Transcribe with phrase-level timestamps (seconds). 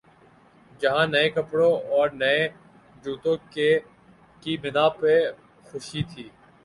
[0.81, 2.39] جہاں نئے کپڑوں اورنئے
[3.03, 5.13] جوتوں کی بے پنا ہ
[5.67, 6.25] خوشی تھی۔